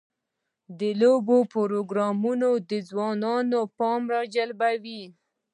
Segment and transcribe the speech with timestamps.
[0.79, 5.03] د لوبو پروګرامونه د ځوانانو پام راجلبوي.